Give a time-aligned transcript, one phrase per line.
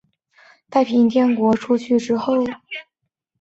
[0.03, 0.13] 石达开从
[0.71, 2.35] 太平天国政权出走之后。